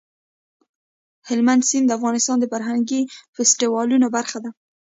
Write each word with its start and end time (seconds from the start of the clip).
هلمند 1.27 1.61
سیند 1.69 1.85
د 1.89 1.95
افغانستان 1.99 2.37
د 2.39 2.45
فرهنګي 2.51 3.01
فستیوالونو 3.35 4.07
برخه 4.15 4.37
ده. 4.43 4.51